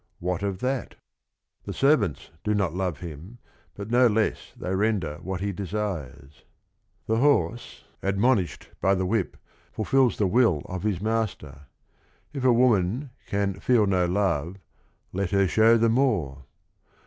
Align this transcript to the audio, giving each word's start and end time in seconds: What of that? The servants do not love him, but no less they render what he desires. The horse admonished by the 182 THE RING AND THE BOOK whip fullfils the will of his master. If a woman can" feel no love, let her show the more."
What 0.17 0.41
of 0.41 0.61
that? 0.61 0.95
The 1.65 1.73
servants 1.73 2.31
do 2.43 2.55
not 2.55 2.73
love 2.73 3.01
him, 3.01 3.37
but 3.75 3.91
no 3.91 4.07
less 4.07 4.51
they 4.57 4.73
render 4.73 5.17
what 5.21 5.41
he 5.41 5.51
desires. 5.51 6.41
The 7.05 7.17
horse 7.17 7.83
admonished 8.01 8.69
by 8.81 8.95
the 8.95 9.05
182 9.05 9.37
THE 9.37 9.37
RING 9.37 9.43
AND 9.61 9.69
THE 9.69 9.75
BOOK 9.77 9.81
whip 9.83 9.91
fullfils 9.91 10.17
the 10.17 10.25
will 10.25 10.61
of 10.75 10.81
his 10.81 11.01
master. 11.01 11.61
If 12.33 12.43
a 12.43 12.51
woman 12.51 13.11
can" 13.27 13.59
feel 13.59 13.85
no 13.85 14.07
love, 14.07 14.55
let 15.13 15.29
her 15.29 15.47
show 15.47 15.77
the 15.77 15.87
more." 15.87 16.45